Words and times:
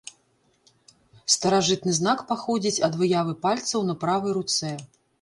Старажытны 1.35 1.95
знак 1.99 2.25
паходзіць 2.33 2.83
ад 2.91 3.01
выявы 3.05 3.39
пальцаў 3.47 3.89
на 3.93 4.01
правай 4.07 4.31
руцэ. 4.43 4.79